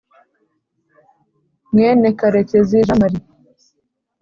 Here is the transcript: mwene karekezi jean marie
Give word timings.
mwene 1.71 2.09
karekezi 2.19 2.77
jean 2.87 2.91
marie 2.99 3.23